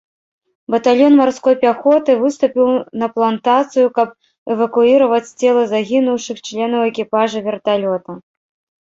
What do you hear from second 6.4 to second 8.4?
членаў экіпажа верталёта.